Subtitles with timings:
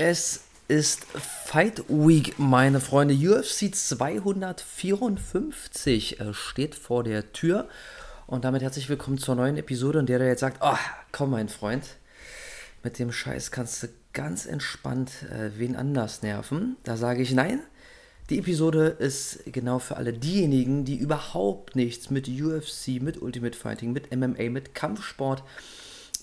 [0.00, 3.16] Es ist Fight Week, meine Freunde.
[3.16, 7.68] UFC 254 äh, steht vor der Tür.
[8.28, 10.78] Und damit herzlich willkommen zur neuen Episode, in der der jetzt sagt: Oh,
[11.10, 11.96] komm, mein Freund,
[12.84, 16.76] mit dem Scheiß kannst du ganz entspannt äh, wen anders nerven.
[16.84, 17.58] Da sage ich nein.
[18.30, 23.92] Die Episode ist genau für alle diejenigen, die überhaupt nichts mit UFC, mit Ultimate Fighting,
[23.92, 25.42] mit MMA, mit Kampfsport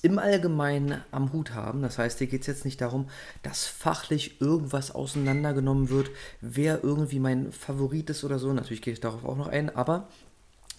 [0.06, 1.82] im Allgemeinen am Hut haben.
[1.82, 3.10] Das heißt, hier geht es jetzt nicht darum,
[3.42, 8.54] dass fachlich irgendwas auseinandergenommen wird, wer irgendwie mein Favorit ist oder so.
[8.54, 10.08] Natürlich gehe ich darauf auch noch ein, aber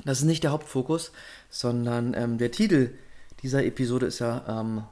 [0.05, 1.11] das ist nicht der Hauptfokus,
[1.51, 2.95] sondern ähm, der Titel
[3.43, 4.85] dieser Episode ist ja ähm,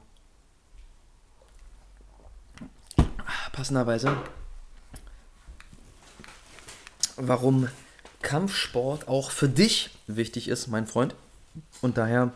[3.53, 4.17] passenderweise,
[7.15, 7.69] warum
[8.21, 11.15] Kampfsport auch für dich wichtig ist, mein Freund.
[11.81, 12.33] Und daher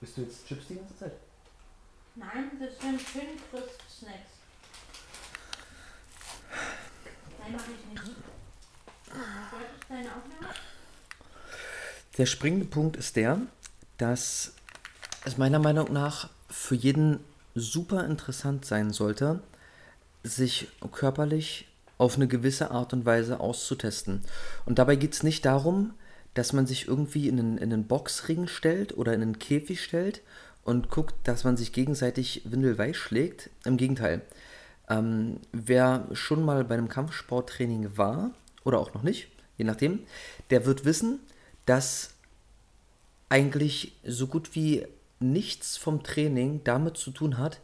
[0.00, 1.12] bist du jetzt Chips die ganze Zeit?
[2.14, 4.30] Nein, das sind schön Crisp Snacks.
[7.38, 8.16] Nein, mache ich nicht.
[9.50, 10.54] Wolltest deine Aufnahme?
[12.16, 13.40] Der springende Punkt ist der,
[13.96, 14.52] dass
[15.24, 17.20] es meiner Meinung nach für jeden
[17.54, 19.40] super interessant sein sollte,
[20.22, 24.24] sich körperlich auf eine gewisse Art und Weise auszutesten.
[24.64, 25.94] Und dabei geht es nicht darum,
[26.34, 30.22] dass man sich irgendwie in einen, in einen Boxring stellt oder in einen Käfig stellt
[30.64, 33.50] und guckt, dass man sich gegenseitig windelweich schlägt.
[33.64, 34.22] Im Gegenteil.
[34.88, 38.32] Ähm, wer schon mal bei einem Kampfsporttraining war
[38.64, 40.00] oder auch noch nicht, je nachdem,
[40.50, 41.20] der wird wissen,
[41.66, 42.14] dass
[43.28, 44.86] eigentlich so gut wie
[45.20, 47.60] nichts vom Training damit zu tun hat,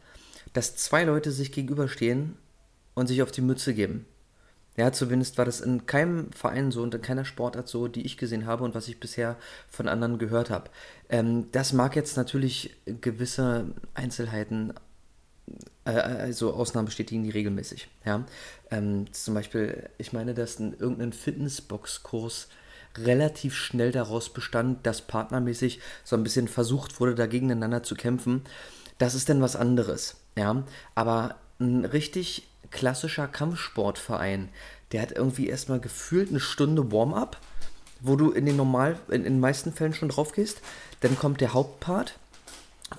[0.53, 2.37] dass zwei Leute sich gegenüberstehen
[2.93, 4.05] und sich auf die Mütze geben.
[4.77, 8.17] Ja, zumindest war das in keinem Verein so und in keiner Sportart so, die ich
[8.17, 9.37] gesehen habe und was ich bisher
[9.69, 10.69] von anderen gehört habe.
[11.09, 14.73] Ähm, das mag jetzt natürlich gewisse Einzelheiten,
[15.85, 17.87] äh, also Ausnahmen bestätigen die regelmäßig.
[18.05, 18.25] Ja?
[18.69, 22.49] Ähm, zum Beispiel, ich meine, dass in irgendein Fitnessbox-Kurs
[22.97, 28.41] relativ schnell daraus bestand, dass partnermäßig so ein bisschen versucht wurde, da gegeneinander zu kämpfen.
[28.97, 30.15] Das ist dann was anderes.
[30.37, 30.63] Ja,
[30.95, 34.49] aber ein richtig klassischer Kampfsportverein,
[34.91, 37.37] der hat irgendwie erstmal gefühlt eine Stunde Warm-up,
[38.01, 40.61] wo du in den normal, in, in den meisten Fällen schon drauf gehst.
[41.01, 42.17] Dann kommt der Hauptpart,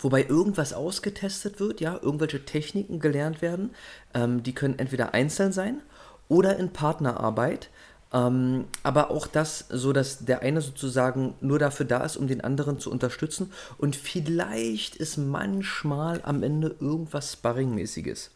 [0.00, 3.70] wobei irgendwas ausgetestet wird, ja, irgendwelche Techniken gelernt werden.
[4.14, 5.80] Ähm, die können entweder einzeln sein
[6.28, 7.70] oder in Partnerarbeit.
[8.16, 12.40] Ähm, aber auch das, so dass der eine sozusagen nur dafür da ist, um den
[12.40, 13.52] anderen zu unterstützen.
[13.76, 18.30] Und vielleicht ist manchmal am Ende irgendwas Sparringmäßiges.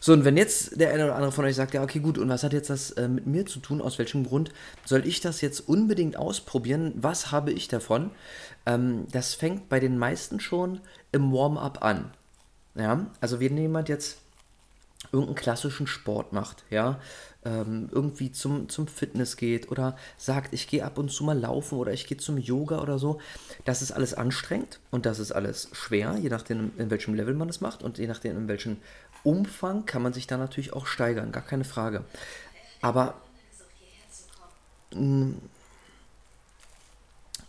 [0.00, 2.28] So, und wenn jetzt der eine oder andere von euch sagt, ja, okay, gut, und
[2.28, 3.80] was hat jetzt das äh, mit mir zu tun?
[3.80, 4.52] Aus welchem Grund
[4.84, 6.92] soll ich das jetzt unbedingt ausprobieren?
[6.96, 8.10] Was habe ich davon?
[8.66, 10.80] Ähm, das fängt bei den meisten schon
[11.12, 12.10] im Warm-up an.
[12.74, 14.18] Ja, also wenn jemand jetzt
[15.12, 17.00] irgendeinen klassischen Sport macht, ja,
[17.44, 21.78] ähm, irgendwie zum, zum Fitness geht oder sagt, ich gehe ab und zu mal laufen
[21.78, 23.20] oder ich gehe zum Yoga oder so,
[23.64, 27.48] das ist alles anstrengend und das ist alles schwer, je nachdem, in welchem Level man
[27.48, 28.76] es macht und je nachdem, in welchem
[29.22, 32.04] Umfang kann man sich da natürlich auch steigern, gar keine Frage.
[32.82, 33.14] Aber,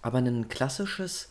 [0.02, 1.30] aber ein klassisches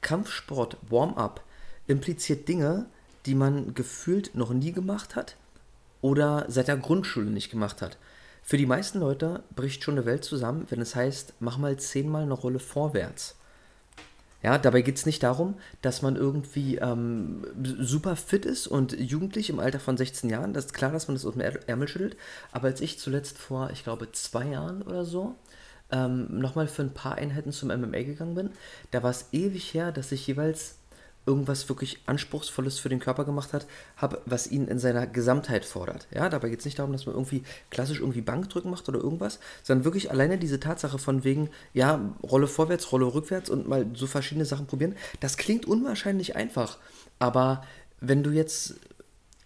[0.00, 1.42] Kampfsport-Warm-up
[1.86, 2.86] impliziert Dinge,
[3.26, 5.36] die man gefühlt noch nie gemacht hat
[6.02, 7.96] oder seit der Grundschule nicht gemacht hat.
[8.42, 12.24] Für die meisten Leute bricht schon eine Welt zusammen, wenn es heißt, mach mal zehnmal
[12.24, 13.36] eine Rolle vorwärts.
[14.42, 17.46] Ja, dabei geht es nicht darum, dass man irgendwie ähm,
[17.78, 20.52] super fit ist und jugendlich im Alter von 16 Jahren.
[20.52, 22.16] Das ist klar, dass man das aus dem Ärmel schüttelt.
[22.50, 25.36] Aber als ich zuletzt vor, ich glaube, zwei Jahren oder so,
[25.92, 28.50] ähm, nochmal für ein paar Einheiten zum MMA gegangen bin,
[28.90, 30.76] da war es ewig her, dass ich jeweils
[31.26, 33.66] irgendwas wirklich Anspruchsvolles für den Körper gemacht hat,
[33.96, 36.08] habe, was ihn in seiner Gesamtheit fordert.
[36.12, 39.38] Ja, dabei geht es nicht darum, dass man irgendwie klassisch irgendwie Bankdrücken macht oder irgendwas,
[39.62, 44.06] sondern wirklich alleine diese Tatsache von wegen, ja, Rolle vorwärts, Rolle rückwärts und mal so
[44.06, 44.96] verschiedene Sachen probieren.
[45.20, 46.78] Das klingt unwahrscheinlich einfach,
[47.18, 47.62] aber
[48.00, 48.74] wenn du jetzt,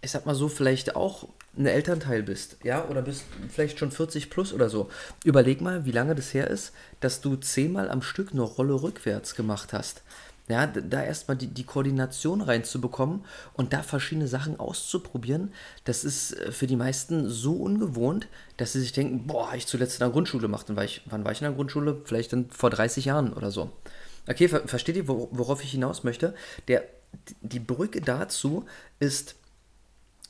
[0.01, 4.29] ich sag mal so, vielleicht auch ein Elternteil bist, ja, oder bist vielleicht schon 40
[4.29, 4.89] plus oder so,
[5.23, 9.35] überleg mal, wie lange das her ist, dass du zehnmal am Stück eine Rolle rückwärts
[9.35, 10.03] gemacht hast.
[10.49, 15.53] Ja, da erstmal die, die Koordination reinzubekommen und da verschiedene Sachen auszuprobieren,
[15.83, 19.95] das ist äh, für die meisten so ungewohnt, dass sie sich denken, boah, ich zuletzt
[19.95, 20.73] in der Grundschule gemacht.
[20.73, 22.01] War ich, wann war ich in der Grundschule?
[22.05, 23.71] Vielleicht dann vor 30 Jahren oder so.
[24.27, 26.33] Okay, ver versteht ihr, worauf ich hinaus möchte?
[26.69, 26.83] Der,
[27.41, 28.65] die Brücke dazu
[28.99, 29.35] ist,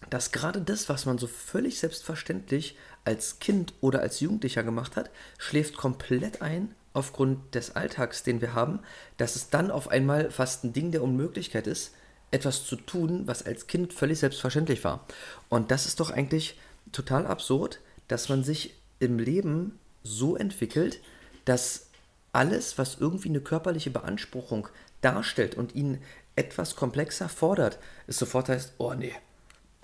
[0.10, 5.10] dass gerade das, was man so völlig selbstverständlich als Kind oder als Jugendlicher gemacht hat,
[5.38, 8.80] schläft komplett ein aufgrund des Alltags, den wir haben,
[9.18, 11.94] dass es dann auf einmal fast ein Ding der Unmöglichkeit ist,
[12.32, 15.06] etwas zu tun, was als Kind völlig selbstverständlich war.
[15.48, 16.60] Und das ist doch eigentlich
[16.92, 21.00] total absurd, dass man sich im Leben so entwickelt,
[21.46, 21.88] dass
[22.34, 24.68] alles, was irgendwie eine körperliche Beanspruchung
[25.02, 26.00] darstellt und ihn
[26.36, 29.14] etwas komplexer fordert, es sofort heißt, oh nee,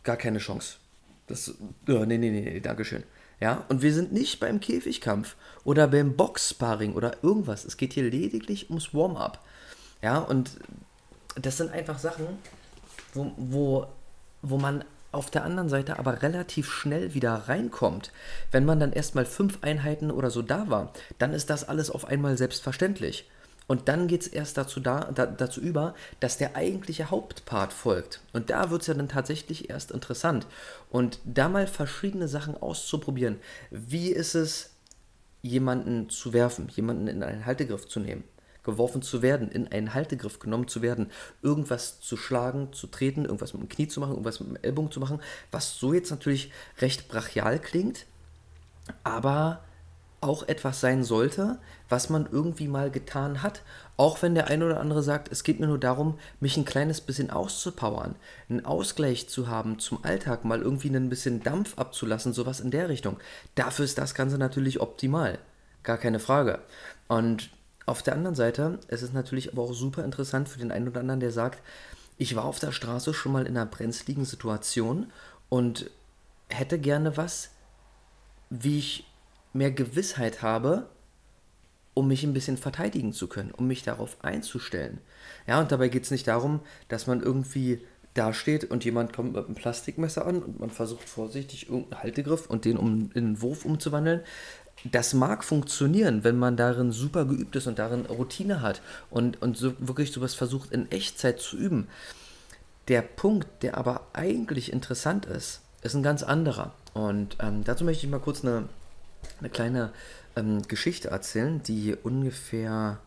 [0.03, 0.77] gar keine Chance.
[1.27, 1.53] Das,
[1.87, 3.03] oh, nee, nee, nee, nee, Dankeschön.
[3.43, 5.35] Ja, und wir sind nicht beim Käfigkampf
[5.65, 7.65] oder beim Boxsparring oder irgendwas.
[7.65, 9.43] Es geht hier lediglich ums Warm-up.
[10.01, 10.51] Ja, und
[11.35, 12.25] das sind einfach Sachen,
[13.13, 13.87] wo, wo,
[14.43, 18.13] wo man auf der anderen Seite aber relativ schnell wieder reinkommt.
[18.51, 22.05] Wenn man dann erstmal fünf Einheiten oder so da war, dann ist das alles auf
[22.05, 23.29] einmal selbstverständlich.
[23.67, 28.21] Und dann geht es erst dazu, da, da, dazu über, dass der eigentliche Hauptpart folgt.
[28.33, 30.45] Und da wird es ja dann tatsächlich erst interessant.
[30.89, 33.37] Und da mal verschiedene Sachen auszuprobieren.
[33.71, 34.71] Wie ist es,
[35.41, 38.23] jemanden zu werfen, jemanden in einen Haltegriff zu nehmen?
[38.63, 41.11] geworfen zu werden, in einen Haltegriff genommen zu werden,
[41.41, 44.89] irgendwas zu schlagen, zu treten, irgendwas mit dem Knie zu machen, irgendwas mit dem Ellbogen
[44.89, 45.19] zu machen,
[45.51, 48.05] was so jetzt natürlich recht brachial klingt,
[49.03, 49.63] aber
[50.23, 51.59] auch etwas sein sollte,
[51.89, 53.61] was man irgendwie mal getan hat.
[53.97, 57.01] Auch wenn der eine oder andere sagt, es geht mir nur darum, mich ein kleines
[57.01, 58.15] bisschen auszupowern,
[58.49, 62.89] einen Ausgleich zu haben zum Alltag, mal irgendwie ein bisschen Dampf abzulassen, sowas in der
[62.89, 63.17] Richtung.
[63.55, 65.37] Dafür ist das Ganze natürlich optimal.
[65.83, 66.59] Gar keine Frage.
[67.07, 67.51] Und
[67.85, 71.01] auf der anderen Seite ist es natürlich aber auch super interessant für den einen oder
[71.01, 71.61] anderen, der sagt,
[72.17, 75.11] ich war auf der Straße schon mal in einer brenzligen Situation
[75.49, 75.89] und
[76.49, 77.49] hätte gerne was,
[78.49, 79.05] wie ich
[79.53, 80.87] mehr Gewissheit habe,
[81.93, 84.99] um mich ein bisschen verteidigen zu können, um mich darauf einzustellen.
[85.47, 87.81] Ja, und dabei geht es nicht darum, dass man irgendwie
[88.15, 92.65] dasteht und jemand kommt mit einem Plastikmesser an und man versucht vorsichtig irgendeinen Haltegriff und
[92.65, 94.21] den um in einen Wurf umzuwandeln,
[94.91, 99.57] das mag funktionieren, wenn man darin super geübt ist und darin Routine hat und, und
[99.57, 101.87] so wirklich sowas versucht in Echtzeit zu üben.
[102.89, 106.73] Der Punkt, der aber eigentlich interessant ist, ist ein ganz anderer.
[106.93, 108.67] Und ähm, dazu möchte ich mal kurz eine,
[109.39, 109.91] eine kleine
[110.35, 112.99] ähm, Geschichte erzählen, die ungefähr,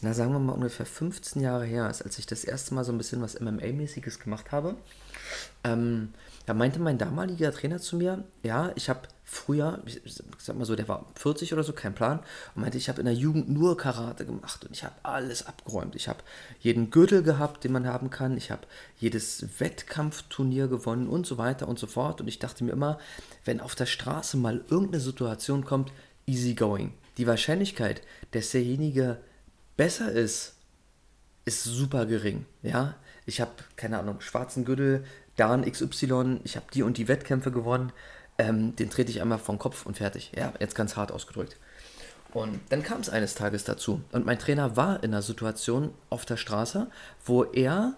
[0.00, 2.92] na sagen wir mal ungefähr 15 Jahre her ist, als ich das erste Mal so
[2.92, 4.76] ein bisschen was MMA-mäßiges gemacht habe.
[5.64, 6.12] Ähm,
[6.46, 10.00] da meinte mein damaliger Trainer zu mir, ja, ich habe früher, ich
[10.38, 12.20] sag mal so, der war 40 oder so, kein Plan,
[12.54, 15.94] und meinte, ich habe in der Jugend nur Karate gemacht und ich habe alles abgeräumt.
[15.96, 16.20] Ich habe
[16.60, 18.62] jeden Gürtel gehabt, den man haben kann, ich habe
[18.98, 22.22] jedes Wettkampfturnier gewonnen und so weiter und so fort.
[22.22, 22.98] Und ich dachte mir immer,
[23.44, 25.92] wenn auf der Straße mal irgendeine Situation kommt,
[26.26, 26.94] easy going.
[27.18, 28.00] Die Wahrscheinlichkeit,
[28.30, 29.18] dass derjenige
[29.76, 30.54] besser ist,
[31.44, 32.46] ist super gering.
[32.62, 32.94] Ja,
[33.26, 35.04] ich habe keine Ahnung, schwarzen Gürtel,
[35.36, 37.92] Dan XY, ich habe die und die Wettkämpfe gewonnen,
[38.38, 40.32] ähm, den trete ich einmal vom Kopf und fertig.
[40.36, 41.56] Ja, jetzt ganz hart ausgedrückt.
[42.32, 44.02] Und dann kam es eines Tages dazu.
[44.12, 46.90] Und mein Trainer war in einer Situation auf der Straße,
[47.24, 47.94] wo er,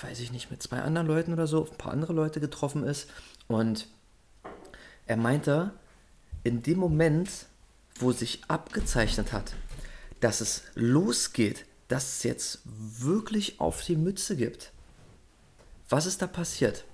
[0.00, 3.10] weiß ich nicht, mit zwei anderen Leuten oder so, ein paar andere Leute getroffen ist.
[3.48, 3.88] Und
[5.06, 5.72] er meinte,
[6.44, 7.28] in dem Moment,
[7.96, 9.54] wo sich abgezeichnet hat,
[10.20, 14.72] dass es losgeht, dass es jetzt wirklich auf die Mütze gibt,
[15.88, 16.84] was ist da passiert?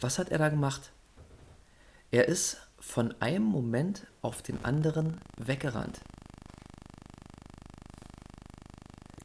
[0.00, 0.90] Was hat er da gemacht?
[2.10, 6.00] Er ist von einem Moment auf den anderen weggerannt.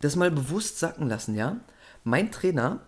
[0.01, 1.61] Das mal bewusst sacken lassen, ja?
[2.03, 2.81] Mein Trainer,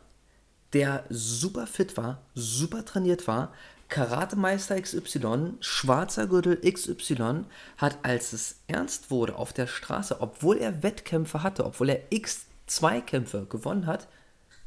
[0.73, 3.53] der super fit war, super trainiert war,
[3.87, 7.45] Karatemeister XY, schwarzer Gürtel XY,
[7.77, 13.45] hat, als es ernst wurde auf der Straße, obwohl er Wettkämpfe hatte, obwohl er X2-Kämpfe
[13.45, 14.07] gewonnen hat,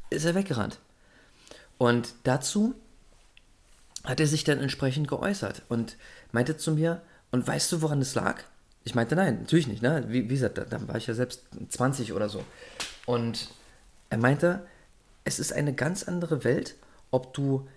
[0.09, 0.79] ist er weggerannt.
[1.77, 2.73] Und dazu
[4.03, 5.97] hat er sich dann entsprechend geäußert und
[6.31, 7.01] meinte zu mir,
[7.31, 8.41] und weißt du, woran es lag?
[8.83, 9.81] Ich meinte, nein, natürlich nicht.
[9.81, 10.05] Ne?
[10.07, 12.43] Wie, wie gesagt, da, da war ich ja selbst 20 oder so.
[13.05, 13.49] Und
[14.09, 14.65] er meinte,
[15.25, 16.75] es ist eine ganz andere Welt,
[17.11, 17.67] ob du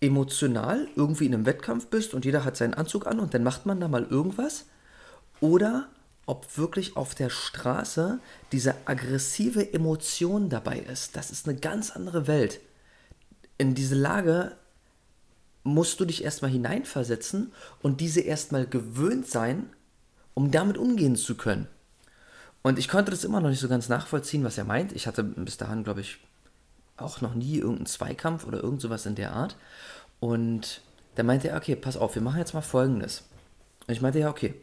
[0.00, 3.66] emotional irgendwie in einem Wettkampf bist und jeder hat seinen Anzug an und dann macht
[3.66, 4.66] man da mal irgendwas
[5.40, 5.88] oder
[6.26, 8.18] ob wirklich auf der Straße
[8.50, 11.14] diese aggressive Emotion dabei ist.
[11.16, 12.60] Das ist eine ganz andere Welt
[13.58, 14.56] in diese Lage
[15.64, 19.70] musst du dich erstmal hineinversetzen und diese erstmal gewöhnt sein,
[20.34, 21.68] um damit umgehen zu können.
[22.62, 24.92] Und ich konnte das immer noch nicht so ganz nachvollziehen, was er meint.
[24.92, 26.18] Ich hatte bis dahin, glaube ich,
[26.96, 29.56] auch noch nie irgendeinen Zweikampf oder irgend sowas in der Art.
[30.20, 30.80] Und
[31.16, 33.24] da meinte er, okay, pass auf, wir machen jetzt mal Folgendes.
[33.86, 34.54] Und ich meinte, ja, okay.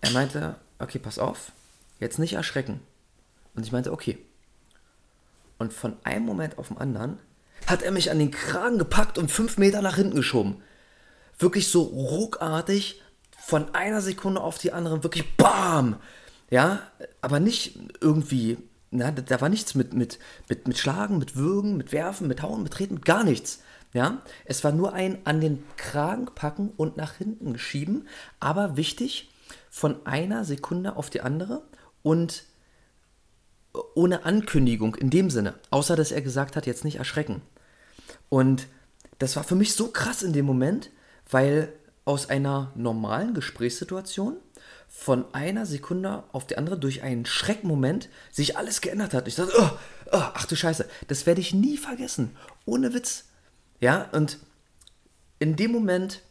[0.00, 1.52] Er meinte, okay, pass auf,
[2.00, 2.80] jetzt nicht erschrecken.
[3.54, 4.18] Und ich meinte, okay.
[5.58, 7.18] Und von einem Moment auf den anderen
[7.66, 10.62] hat er mich an den Kragen gepackt und fünf Meter nach hinten geschoben.
[11.38, 13.02] Wirklich so ruckartig,
[13.38, 15.96] von einer Sekunde auf die andere, wirklich BAM!
[16.50, 16.80] Ja,
[17.20, 18.56] aber nicht irgendwie
[18.90, 22.62] na, da, war nichts mit, mit, mit, mit Schlagen, mit Würgen, mit Werfen, mit Hauen,
[22.62, 23.60] mit Treten, mit gar nichts.
[23.92, 28.06] Ja, es war nur ein an den Kragen packen und nach hinten schieben,
[28.40, 29.30] aber wichtig,
[29.70, 31.62] von einer Sekunde auf die andere
[32.02, 32.44] und
[33.94, 37.42] ohne Ankündigung in dem Sinne, außer dass er gesagt hat, jetzt nicht erschrecken.
[38.28, 38.66] Und
[39.18, 40.90] das war für mich so krass in dem Moment,
[41.30, 41.72] weil
[42.04, 44.36] aus einer normalen Gesprächssituation
[44.88, 49.26] von einer Sekunde auf die andere durch einen Schreckmoment sich alles geändert hat.
[49.28, 49.70] Ich dachte, oh,
[50.12, 52.36] oh, ach du Scheiße, das werde ich nie vergessen.
[52.64, 53.24] Ohne Witz.
[53.80, 54.38] Ja, und
[55.38, 56.22] in dem Moment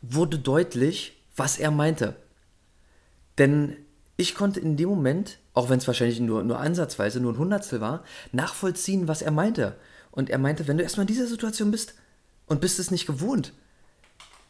[0.00, 2.16] wurde deutlich, was er meinte.
[3.36, 3.76] Denn
[4.20, 7.80] ich konnte in dem Moment, auch wenn es wahrscheinlich nur, nur ansatzweise, nur ein Hundertstel
[7.80, 9.76] war, nachvollziehen, was er meinte.
[10.10, 11.94] Und er meinte, wenn du erstmal in dieser Situation bist
[12.46, 13.52] und bist es nicht gewohnt,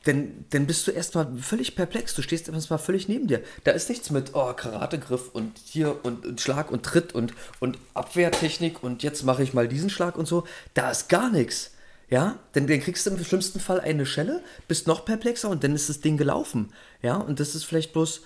[0.04, 2.14] dann, dann bist du erstmal völlig perplex.
[2.14, 3.42] Du stehst erstmal völlig neben dir.
[3.64, 7.76] Da ist nichts mit oh, Karategriff und hier und, und, Schlag und Tritt und, und
[7.92, 10.46] Abwehrtechnik und jetzt mache ich mal diesen Schlag und so.
[10.72, 11.72] Da ist gar nichts.
[12.08, 15.75] Ja, denn dann kriegst du im schlimmsten Fall eine Schelle, bist noch perplexer und dann
[15.75, 16.72] ist das Ding gelaufen.
[17.02, 18.22] Ja, und das ist vielleicht bloß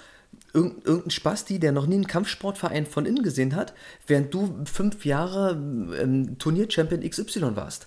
[0.52, 3.72] irgendein Spasti, der noch nie einen Kampfsportverein von innen gesehen hat,
[4.06, 7.86] während du fünf Jahre ähm, Turnier-Champion XY warst.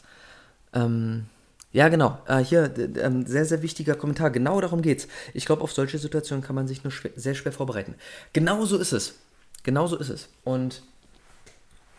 [0.74, 1.26] Ähm,
[1.72, 2.20] ja, genau.
[2.28, 4.32] Äh, hier, ähm, sehr, sehr wichtiger Kommentar.
[4.32, 5.08] Genau darum geht's.
[5.34, 7.96] Ich glaube, auf solche Situationen kann man sich nur schwer, sehr schwer vorbereiten.
[8.34, 9.16] Genau so ist es.
[9.64, 10.30] Genau so ist es.
[10.44, 10.84] Und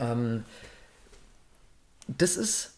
[0.00, 0.44] ähm,
[2.08, 2.72] das ist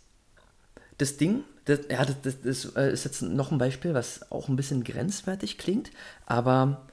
[0.98, 4.48] das Ding, das, ja, das, das, das, äh, ist jetzt noch ein Beispiel, was auch
[4.48, 5.90] ein bisschen grenzwertig klingt,
[6.26, 6.88] aber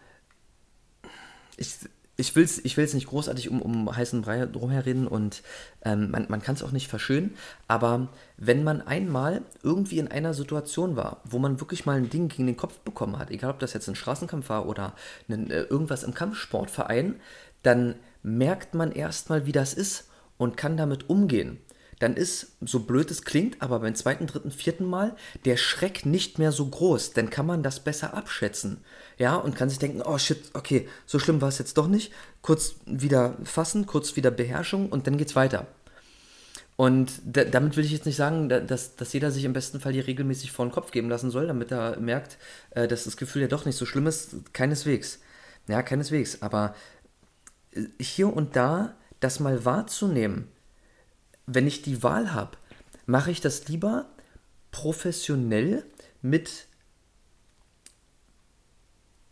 [1.58, 1.76] ich,
[2.18, 5.44] ich will es ich will's nicht großartig um, um heißen Brei drumherreden und
[5.84, 7.36] ähm, man, man kann es auch nicht verschönen,
[7.68, 8.08] aber
[8.38, 12.48] wenn man einmal irgendwie in einer Situation war, wo man wirklich mal ein Ding gegen
[12.48, 14.94] den Kopf bekommen hat, egal ob das jetzt ein Straßenkampf war oder
[15.28, 17.16] ein, äh, irgendwas im Kampfsportverein,
[17.64, 21.60] dann merkt man erstmal, wie das ist und kann damit umgehen
[22.00, 26.40] dann ist, so blöd es klingt, aber beim zweiten, dritten, vierten Mal der Schreck nicht
[26.40, 27.14] mehr so groß.
[27.14, 28.78] Dann kann man das besser abschätzen.
[29.18, 32.12] Ja, und kann sich denken, oh shit, okay, so schlimm war es jetzt doch nicht.
[32.42, 35.68] Kurz wieder fassen, kurz wieder Beherrschung und dann geht's weiter.
[36.78, 40.08] Und damit will ich jetzt nicht sagen, dass, dass jeder sich im besten Fall hier
[40.08, 42.38] regelmäßig vor den Kopf geben lassen soll, damit er merkt,
[42.72, 44.36] äh, dass das Gefühl ja doch nicht so schlimm ist.
[44.52, 45.20] Keineswegs.
[45.70, 46.42] Ja, keineswegs.
[46.42, 46.76] Aber
[47.72, 50.50] äh, hier und da das mal wahrzunehmen,
[51.46, 52.58] wenn ich die Wahl habe,
[53.06, 54.08] mache ich das lieber
[54.72, 55.86] professionell
[56.22, 56.68] mit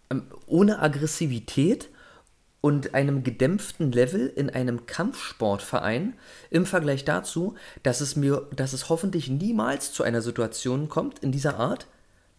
[0.10, 1.90] ähm, ohne Aggressivität
[2.62, 6.14] und einem gedämpften Level in einem Kampfsportverein
[6.50, 11.34] im Vergleich dazu, dass es mir, dass es hoffentlich niemals zu einer Situation kommt in
[11.34, 11.88] dieser Art,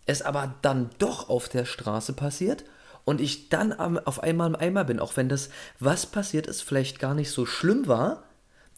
[0.07, 2.65] es aber dann doch auf der Straße passiert
[3.05, 6.99] und ich dann auf einmal im Eimer bin, auch wenn das, was passiert ist, vielleicht
[6.99, 8.25] gar nicht so schlimm war,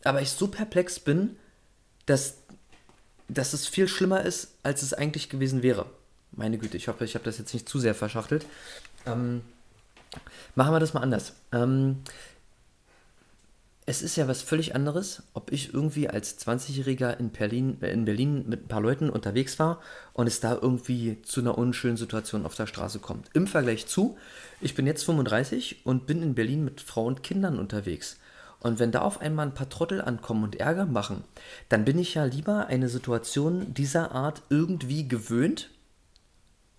[0.06, 1.36] aber ich so perplex bin,
[2.06, 2.38] dass,
[3.28, 5.86] dass es viel schlimmer ist, als es eigentlich gewesen wäre.
[6.32, 8.46] Meine Güte, ich hoffe, ich habe das jetzt nicht zu sehr verschachtelt.
[9.06, 9.42] Ähm,
[10.54, 11.32] machen wir das mal anders.
[11.52, 12.02] Ähm,
[13.88, 18.04] es ist ja was völlig anderes, ob ich irgendwie als 20-Jähriger in Berlin, äh, in
[18.04, 19.80] Berlin mit ein paar Leuten unterwegs war
[20.12, 23.30] und es da irgendwie zu einer unschönen Situation auf der Straße kommt.
[23.32, 24.18] Im Vergleich zu,
[24.60, 28.18] ich bin jetzt 35 und bin in Berlin mit Frauen und Kindern unterwegs.
[28.60, 31.24] Und wenn da auf einmal ein paar Trottel ankommen und Ärger machen,
[31.68, 35.70] dann bin ich ja lieber eine Situation dieser Art irgendwie gewöhnt,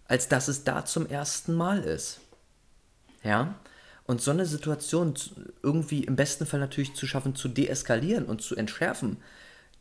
[0.05, 2.19] als dass es da zum ersten Mal ist.
[3.23, 3.55] Ja?
[4.05, 5.13] Und so eine Situation
[5.61, 9.17] irgendwie im besten Fall natürlich zu schaffen, zu deeskalieren und zu entschärfen,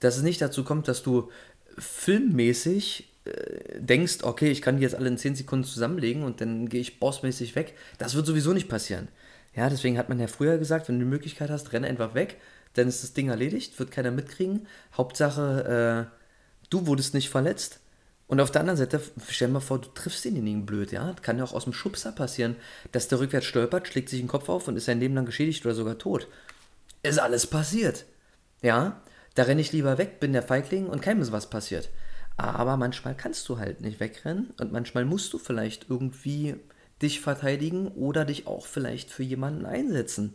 [0.00, 1.31] dass es nicht dazu kommt, dass du
[1.79, 6.69] filmmäßig äh, denkst, okay, ich kann die jetzt alle in 10 Sekunden zusammenlegen und dann
[6.69, 7.75] gehe ich bossmäßig weg.
[7.99, 9.09] Das wird sowieso nicht passieren.
[9.57, 12.39] Ja, deswegen hat man ja früher gesagt, wenn du die Möglichkeit hast, renne einfach weg,
[12.75, 14.67] dann ist das Ding erledigt, wird keiner mitkriegen.
[14.95, 16.17] Hauptsache, äh,
[16.69, 17.81] du wurdest nicht verletzt.
[18.29, 21.11] Und auf der anderen Seite, stell dir mal vor, du triffst denjenigen blöd, ja.
[21.11, 22.57] Das kann ja auch aus dem Schubser passieren,
[22.93, 25.65] dass der rückwärts stolpert, schlägt sich den Kopf auf und ist sein Leben lang geschädigt
[25.65, 26.29] oder sogar tot.
[27.03, 28.05] Ist alles passiert.
[28.63, 29.01] Ja,
[29.37, 31.89] da renne ich lieber weg, bin der Feigling und keinem ist was passiert.
[32.37, 36.57] Aber manchmal kannst du halt nicht wegrennen und manchmal musst du vielleicht irgendwie
[37.03, 40.35] dich verteidigen oder dich auch vielleicht für jemanden einsetzen.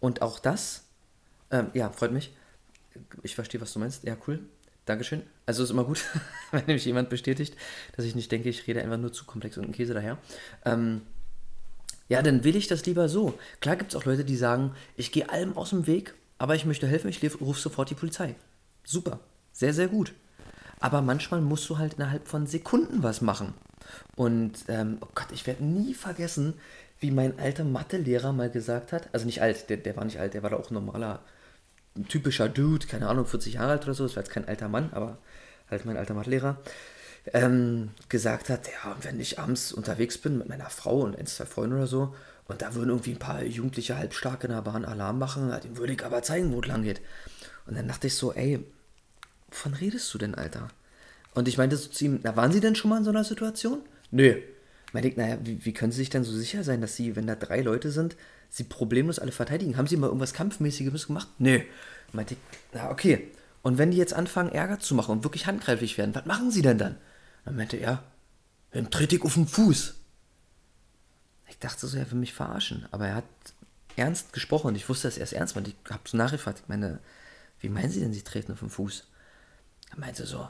[0.00, 0.84] Und auch das,
[1.50, 2.34] ähm, ja, freut mich.
[3.22, 4.04] Ich verstehe, was du meinst.
[4.04, 4.40] Ja, cool.
[4.84, 5.22] Dankeschön.
[5.46, 6.04] Also ist immer gut,
[6.50, 7.56] wenn nämlich jemand bestätigt,
[7.96, 10.18] dass ich nicht denke, ich rede einfach nur zu komplex und einen Käse daher.
[10.64, 11.02] Ähm,
[12.08, 13.38] ja, dann will ich das lieber so.
[13.60, 16.64] Klar gibt es auch Leute, die sagen, ich gehe allem aus dem Weg, aber ich
[16.64, 18.34] möchte helfen, ich rufe sofort die Polizei.
[18.84, 19.20] Super.
[19.52, 20.12] Sehr, sehr gut.
[20.80, 23.54] Aber manchmal musst du halt innerhalb von Sekunden was machen.
[24.16, 26.54] Und ähm, oh Gott, ich werde nie vergessen,
[27.00, 30.34] wie mein alter Mathelehrer mal gesagt hat, also nicht alt, der, der war nicht alt,
[30.34, 31.20] der war da auch normaler,
[31.96, 34.68] ein typischer Dude, keine Ahnung, 40 Jahre alt oder so, das war jetzt kein alter
[34.68, 35.18] Mann, aber
[35.70, 36.58] halt mein alter Mathelehrer,
[37.32, 41.44] ähm, gesagt hat, ja, wenn ich abends unterwegs bin mit meiner Frau und ein, zwei
[41.44, 42.14] Freunden oder so,
[42.46, 45.92] und da würden irgendwie ein paar Jugendliche halbstark in der Bahn Alarm machen, dem würde
[45.92, 47.00] ich aber zeigen, wo es lang geht.
[47.66, 48.64] Und dann dachte ich so, ey,
[49.48, 50.68] wovon redest du denn, Alter?
[51.34, 53.24] Und ich meinte so zu ihm, na, waren Sie denn schon mal in so einer
[53.24, 53.80] Situation?
[54.10, 54.36] Nö.
[54.92, 57.26] Meinte ich, naja, wie, wie können Sie sich denn so sicher sein, dass Sie, wenn
[57.26, 58.16] da drei Leute sind,
[58.50, 59.76] Sie problemlos alle verteidigen?
[59.76, 61.28] Haben Sie mal irgendwas Kampfmäßiges gemacht?
[61.38, 61.60] Nö.
[62.12, 62.40] Meinte ich,
[62.74, 63.30] na, okay.
[63.62, 66.62] Und wenn die jetzt anfangen, Ärger zu machen und wirklich handgreiflich werden, was machen Sie
[66.62, 66.96] denn dann?
[67.44, 68.02] Dann meinte er,
[68.72, 69.94] dann trete ich auf den Fuß.
[71.48, 72.86] Ich dachte so, er will mich verarschen.
[72.90, 73.24] Aber er hat
[73.96, 75.70] ernst gesprochen und ich wusste, dass er es ernst meinte.
[75.70, 76.60] Ich habe so nachgefragt.
[76.62, 76.98] Ich meine,
[77.60, 79.06] wie meinen Sie denn, Sie treten auf den Fuß?
[79.92, 80.48] Er meinte so,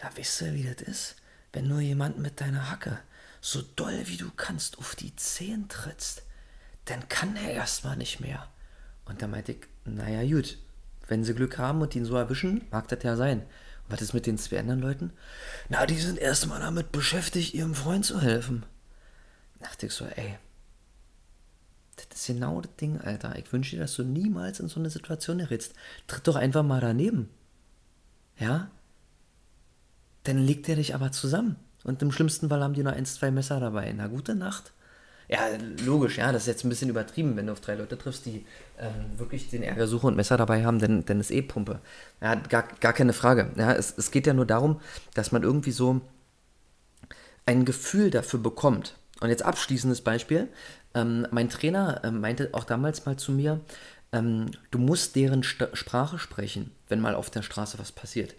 [0.00, 1.16] ja, wisst ihr, wie das ist?
[1.52, 2.98] Wenn nur jemand mit deiner Hacke
[3.40, 6.22] so doll wie du kannst auf die Zehen trittst,
[6.86, 8.48] dann kann er erstmal nicht mehr.
[9.04, 10.58] Und da meinte ich, naja, gut,
[11.08, 13.40] wenn sie Glück haben und ihn so erwischen, mag das ja sein.
[13.40, 15.12] Und was ist mit den zwei anderen Leuten?
[15.68, 18.64] Na, die sind erstmal damit beschäftigt, ihrem Freund zu helfen.
[19.58, 20.38] Da dachte ich so, ey,
[21.96, 23.36] das ist genau das Ding, Alter.
[23.38, 25.74] Ich wünsche dir, dass du niemals in so eine Situation gerätst.
[26.06, 27.28] Tritt doch einfach mal daneben.
[28.38, 28.70] Ja?
[30.24, 31.56] Dann legt er dich aber zusammen.
[31.84, 33.92] Und im schlimmsten Fall haben die nur eins, zwei Messer dabei.
[33.96, 34.72] Na, gute Nacht.
[35.28, 35.40] Ja,
[35.84, 38.44] logisch, ja, das ist jetzt ein bisschen übertrieben, wenn du auf drei Leute triffst, die
[38.78, 41.80] ähm, wirklich den Ärger suchen und Messer dabei haben, dann, dann ist eh Pumpe.
[42.20, 43.50] Ja, gar, gar keine Frage.
[43.56, 44.80] Ja, es, es geht ja nur darum,
[45.14, 46.02] dass man irgendwie so
[47.46, 48.96] ein Gefühl dafür bekommt.
[49.20, 50.48] Und jetzt abschließendes Beispiel.
[50.94, 53.60] Ähm, mein Trainer äh, meinte auch damals mal zu mir,
[54.12, 58.34] ähm, du musst deren St Sprache sprechen, wenn mal auf der Straße was passiert.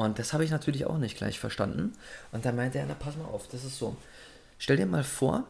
[0.00, 1.92] Und das habe ich natürlich auch nicht gleich verstanden.
[2.32, 3.96] Und da meinte er, na pass mal auf, das ist so.
[4.58, 5.44] Stell dir mal vor,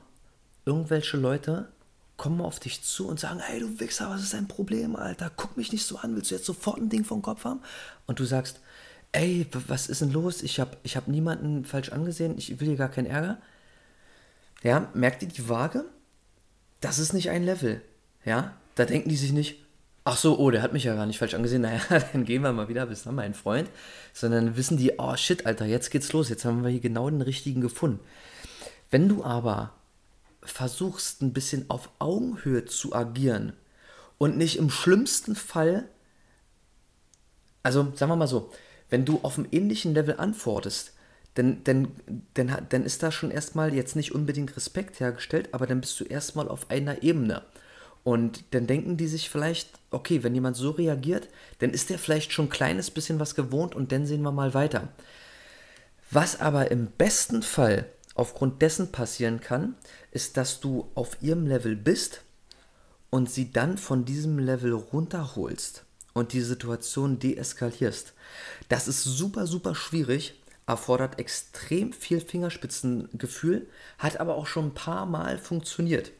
[0.64, 1.68] irgendwelche Leute
[2.16, 5.30] kommen auf dich zu und sagen, hey du Wichser, was ist dein Problem, Alter?
[5.34, 7.60] Guck mich nicht so an, willst du jetzt sofort ein Ding vom Kopf haben?
[8.06, 8.60] Und du sagst,
[9.12, 10.42] ey, was ist denn los?
[10.42, 13.38] Ich habe ich hab niemanden falsch angesehen, ich will hier gar keinen Ärger.
[14.62, 15.84] Ja, merkt ihr die Waage?
[16.80, 17.82] Das ist nicht ein Level.
[18.24, 19.56] Ja, da denken die sich nicht,
[20.04, 21.80] ach so, oh, der hat mich ja gar nicht falsch angesehen, naja,
[22.12, 23.70] dann gehen wir mal wieder, bis dann mein Freund.
[24.12, 27.22] Sondern wissen die, oh shit, Alter, jetzt geht's los, jetzt haben wir hier genau den
[27.22, 28.00] richtigen gefunden.
[28.90, 29.72] Wenn du aber
[30.42, 33.52] versuchst, ein bisschen auf Augenhöhe zu agieren
[34.18, 35.88] und nicht im schlimmsten Fall,
[37.62, 38.50] also sagen wir mal so,
[38.88, 40.94] wenn du auf einem ähnlichen Level antwortest,
[41.34, 41.92] dann, dann,
[42.34, 46.04] dann, dann ist da schon erstmal jetzt nicht unbedingt Respekt hergestellt, aber dann bist du
[46.04, 47.42] erstmal auf einer Ebene.
[48.02, 52.32] Und dann denken die sich vielleicht, okay, wenn jemand so reagiert, dann ist der vielleicht
[52.32, 54.88] schon ein kleines bisschen was gewohnt und dann sehen wir mal weiter.
[56.10, 59.74] Was aber im besten Fall aufgrund dessen passieren kann,
[60.10, 62.22] ist, dass du auf ihrem Level bist
[63.10, 68.12] und sie dann von diesem Level runterholst und die Situation deeskalierst.
[68.68, 70.34] Das ist super, super schwierig,
[70.66, 76.12] erfordert extrem viel Fingerspitzengefühl, hat aber auch schon ein paar Mal funktioniert.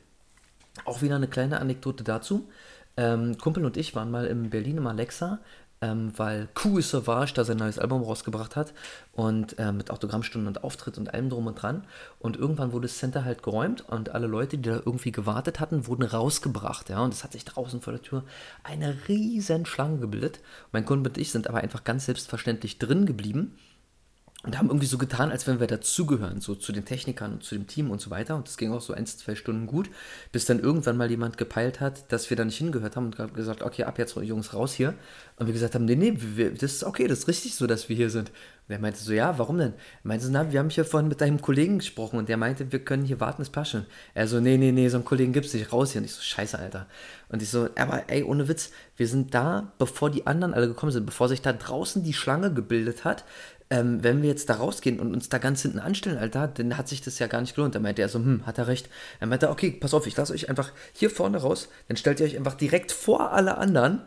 [0.85, 2.49] Auch wieder eine kleine Anekdote dazu.
[2.97, 5.39] Ähm, Kumpel und ich waren mal in Berlin im Alexa,
[5.81, 8.75] ähm, weil Cool Savage da sein neues Album rausgebracht hat
[9.13, 11.87] und äh, mit Autogrammstunden und Auftritt und allem drum und dran.
[12.19, 15.87] Und irgendwann wurde das Center halt geräumt und alle Leute, die da irgendwie gewartet hatten,
[15.87, 16.91] wurden rausgebracht.
[16.91, 18.25] Ja, und es hat sich draußen vor der Tür
[18.63, 20.41] eine riesen Schlange gebildet.
[20.73, 23.57] Mein Kumpel und ich sind aber einfach ganz selbstverständlich drin geblieben
[24.43, 27.55] und haben irgendwie so getan, als wenn wir dazugehören, so zu den Technikern und zu
[27.55, 28.37] dem Team und so weiter.
[28.37, 29.91] Und das ging auch so ein, zwei Stunden gut,
[30.33, 33.61] bis dann irgendwann mal jemand gepeilt hat, dass wir da nicht hingehört haben und gesagt,
[33.61, 34.95] okay, ab jetzt Jungs raus hier.
[35.37, 37.91] Und wir gesagt haben, nee, nee, wir, das ist okay, das ist richtig so, dass
[37.91, 38.31] wir hier sind.
[38.31, 39.75] Und er meinte so, ja, warum denn?
[39.75, 42.73] Er meinte so, na, wir haben hier vorhin mit deinem Kollegen gesprochen und der meinte,
[42.73, 43.85] wir können hier warten, es passt schon.
[44.15, 46.01] Er so, nee, nee, nee, so einen Kollegen gibt's nicht, raus hier.
[46.01, 46.87] Und ich so, scheiße, Alter.
[47.29, 50.93] Und ich so, aber ey, ohne Witz, wir sind da, bevor die anderen alle gekommen
[50.93, 53.25] sind, bevor sich da draußen die Schlange gebildet hat,
[53.71, 56.89] ähm, wenn wir jetzt da rausgehen und uns da ganz hinten anstellen, Alter, dann hat
[56.89, 57.75] sich das ja gar nicht gelohnt.
[57.77, 58.89] Dann meinte er so, hm, hat er recht.
[59.21, 62.27] Er meinte, okay, pass auf, ich lasse euch einfach hier vorne raus, dann stellt ihr
[62.27, 64.03] euch einfach direkt vor alle anderen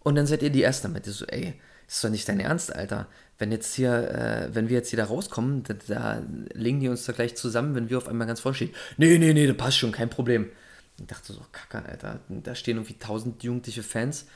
[0.00, 0.84] und dann seid ihr die Ersten.
[0.84, 1.54] Dann meinte er so, ey,
[1.88, 3.06] ist doch nicht dein Ernst, Alter.
[3.38, 7.04] Wenn jetzt hier, äh, wenn wir jetzt hier da rauskommen, da, da, legen die uns
[7.04, 8.74] da gleich zusammen, wenn wir auf einmal ganz vorne stehen.
[8.98, 10.50] Nee, nee, nee, das passt schon, kein Problem.
[10.98, 14.26] Ich dachte so, kacke, Alter, da stehen irgendwie tausend jugendliche Fans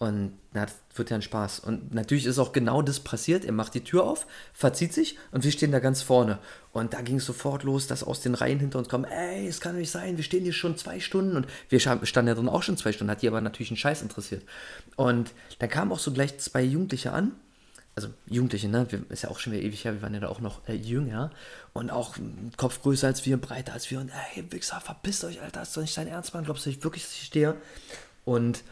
[0.00, 1.60] und na, das wird ja ein Spaß.
[1.60, 3.44] Und natürlich ist auch genau das passiert.
[3.44, 6.38] Er macht die Tür auf, verzieht sich und wir stehen da ganz vorne.
[6.72, 9.60] Und da ging es sofort los, dass aus den Reihen hinter uns kommen, ey, es
[9.60, 11.36] kann nicht sein, wir stehen hier schon zwei Stunden.
[11.36, 14.00] Und wir standen ja drin auch schon zwei Stunden, hat die aber natürlich einen Scheiß
[14.00, 14.42] interessiert.
[14.96, 17.32] Und dann kamen auch so gleich zwei Jugendliche an,
[17.94, 18.86] also Jugendliche, ne?
[19.10, 21.30] Ist ja auch schon wieder ewig her, wir waren ja da auch noch äh, jünger
[21.74, 22.16] und auch
[22.56, 25.82] Kopf größer als wir, breiter als wir und hey, Wichser, verpisst euch, Alter, ist doch
[25.82, 27.56] nicht dein Ernst, Mann, glaubst du nicht wirklich, dass ich stehe?
[28.24, 28.62] Und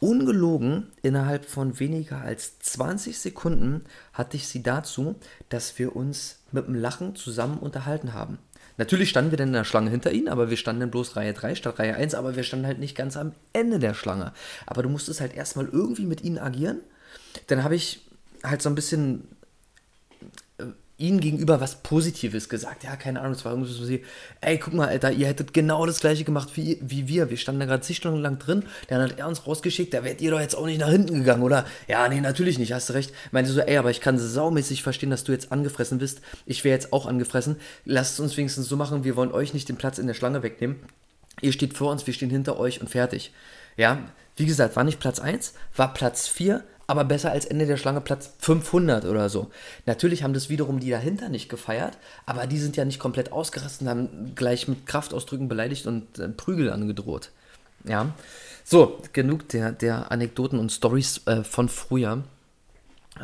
[0.00, 5.16] ungelogen, innerhalb von weniger als 20 Sekunden hatte ich sie dazu,
[5.48, 8.38] dass wir uns mit dem Lachen zusammen unterhalten haben.
[8.78, 11.32] Natürlich standen wir dann in der Schlange hinter ihnen, aber wir standen dann bloß Reihe
[11.32, 14.32] 3 statt Reihe 1, aber wir standen halt nicht ganz am Ende der Schlange.
[14.66, 16.80] Aber du musstest halt erstmal irgendwie mit ihnen agieren.
[17.46, 18.06] Dann habe ich
[18.42, 19.28] halt so ein bisschen
[20.98, 22.84] ihnen gegenüber was Positives gesagt.
[22.84, 24.04] Ja, keine Ahnung, es war irgendwie so, sie,
[24.40, 27.28] ey, guck mal, Alter, ihr hättet genau das gleiche gemacht wie, wie wir.
[27.28, 30.22] Wir standen da gerade zig Stunden lang drin, dann hat er uns rausgeschickt, da wärt
[30.22, 31.66] ihr doch jetzt auch nicht nach hinten gegangen, oder?
[31.86, 33.12] Ja, nee, natürlich nicht, hast du recht.
[33.30, 36.22] Meinte so, ey, aber ich kann saumäßig verstehen, dass du jetzt angefressen bist.
[36.46, 37.56] Ich wäre jetzt auch angefressen.
[37.84, 40.76] Lasst uns wenigstens so machen, wir wollen euch nicht den Platz in der Schlange wegnehmen.
[41.42, 43.32] Ihr steht vor uns, wir stehen hinter euch und fertig.
[43.76, 43.98] Ja,
[44.36, 48.00] wie gesagt, war nicht Platz 1, war Platz 4, aber besser als Ende der Schlange
[48.00, 49.50] Platz 500 oder so.
[49.86, 53.82] Natürlich haben das wiederum die dahinter nicht gefeiert, aber die sind ja nicht komplett ausgerastet
[53.82, 57.30] und haben gleich mit Kraftausdrücken beleidigt und äh, Prügel angedroht.
[57.84, 58.12] Ja,
[58.64, 62.24] so, genug der, der Anekdoten und Stories äh, von früher.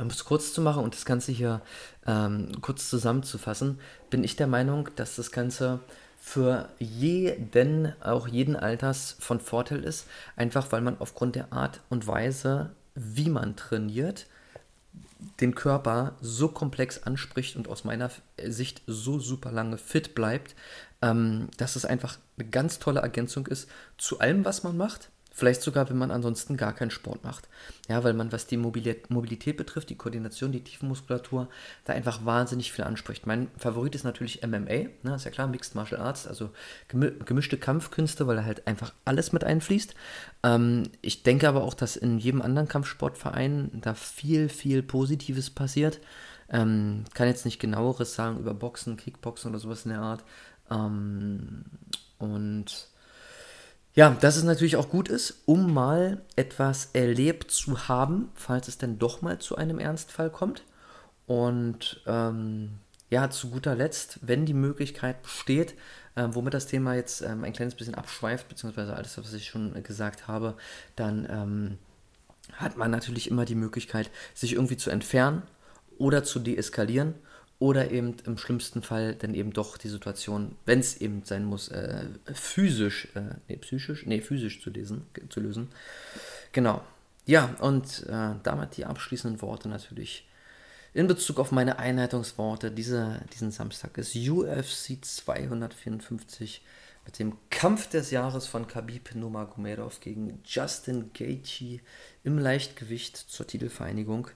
[0.01, 1.61] Um es kurz zu machen und das Ganze hier
[2.07, 5.81] ähm, kurz zusammenzufassen, bin ich der Meinung, dass das Ganze
[6.19, 12.07] für jeden, auch jeden Alters von Vorteil ist, einfach weil man aufgrund der Art und
[12.07, 14.27] Weise, wie man trainiert,
[15.41, 18.11] den Körper so komplex anspricht und aus meiner
[18.45, 20.55] Sicht so super lange fit bleibt,
[21.01, 25.11] ähm, dass es einfach eine ganz tolle Ergänzung ist zu allem, was man macht.
[25.35, 27.49] Vielleicht sogar, wenn man ansonsten gar keinen Sport macht.
[27.89, 31.49] Ja, weil man, was die Mobilität betrifft, die Koordination, die Tiefenmuskulatur,
[31.87, 33.27] da einfach wahnsinnig viel anspricht.
[33.27, 36.51] Mein Favorit ist natürlich MMA, ne, ist ja klar, Mixed Martial Arts, also
[36.89, 39.95] gemischte Kampfkünste, weil da halt einfach alles mit einfließt.
[40.43, 46.01] Ähm, ich denke aber auch, dass in jedem anderen Kampfsportverein da viel, viel Positives passiert.
[46.51, 50.25] Ähm, kann jetzt nicht genaueres sagen über Boxen, Kickboxen oder sowas in der Art.
[50.71, 51.65] Ähm,
[52.19, 52.92] und
[53.95, 58.79] ja, dass es natürlich auch gut ist, um mal etwas erlebt zu haben, falls es
[58.79, 60.65] denn doch mal zu einem Ernstfall kommt.
[61.27, 62.71] Und ähm,
[63.11, 65.75] ja, zu guter Letzt, wenn die Möglichkeit besteht,
[66.15, 69.83] äh, womit das Thema jetzt ähm, ein kleines bisschen abschweift, beziehungsweise alles, was ich schon
[69.83, 70.57] gesagt habe,
[70.97, 71.79] dann ähm,
[72.55, 75.43] hat man natürlich immer die Möglichkeit, sich irgendwie zu entfernen
[75.99, 77.15] oder zu deeskalieren
[77.63, 81.69] oder eben im schlimmsten Fall dann eben doch die Situation, wenn es eben sein muss,
[81.69, 85.69] äh, physisch, äh, nee, psychisch, nee, physisch zu lesen, zu lösen.
[86.51, 86.83] Genau.
[87.25, 90.29] Ja, und äh, damit die abschließenden Worte natürlich
[90.93, 92.73] in Bezug auf meine Einleitungsworte.
[92.73, 96.63] Diese, diesen Samstag ist UFC 254
[97.05, 101.79] mit dem Kampf des Jahres von Khabib Nurmagomedov gegen Justin Gaethje
[102.25, 104.27] im Leichtgewicht zur Titelvereinigung.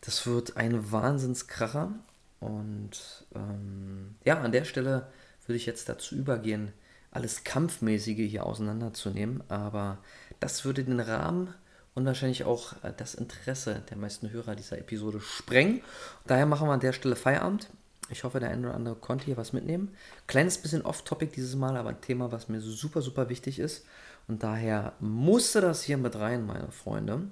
[0.00, 1.92] Das wird ein Wahnsinnskracher.
[2.40, 5.08] Und ähm, ja, an der Stelle
[5.46, 6.72] würde ich jetzt dazu übergehen,
[7.10, 9.42] alles Kampfmäßige hier auseinanderzunehmen.
[9.48, 9.98] Aber
[10.40, 11.54] das würde den Rahmen
[11.94, 15.80] und wahrscheinlich auch äh, das Interesse der meisten Hörer dieser Episode sprengen.
[16.26, 17.68] Daher machen wir an der Stelle Feierabend.
[18.08, 19.94] Ich hoffe, der eine oder andere konnte hier was mitnehmen.
[20.28, 23.84] Kleines bisschen off-topic dieses Mal, aber ein Thema, was mir super, super wichtig ist.
[24.28, 27.22] Und daher musste das hier mit rein, meine Freunde.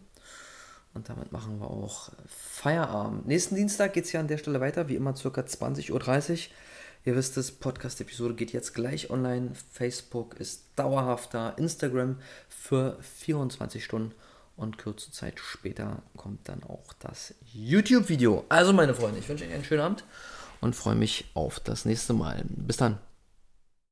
[0.95, 3.27] Und damit machen wir auch Feierabend.
[3.27, 6.39] Nächsten Dienstag geht es hier an der Stelle weiter, wie immer circa 20.30 Uhr.
[7.07, 9.51] Ihr wisst es, Podcast-Episode geht jetzt gleich online.
[9.73, 11.51] Facebook ist dauerhaft da.
[11.51, 14.15] Instagram für 24 Stunden.
[14.57, 18.45] Und kurze Zeit später kommt dann auch das YouTube-Video.
[18.49, 20.05] Also, meine Freunde, ich wünsche euch einen schönen Abend
[20.61, 22.45] und freue mich auf das nächste Mal.
[22.47, 22.99] Bis dann.